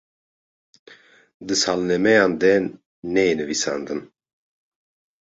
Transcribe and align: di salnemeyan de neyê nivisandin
di 1.45 1.55
salnemeyan 1.61 2.31
de 2.41 2.51
neyê 3.13 3.33
nivisandin 3.37 4.01